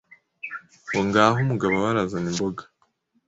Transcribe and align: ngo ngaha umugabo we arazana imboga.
ngo 0.87 0.99
ngaha 1.07 1.37
umugabo 1.45 1.73
we 1.83 1.87
arazana 1.91 2.27
imboga. 2.33 2.63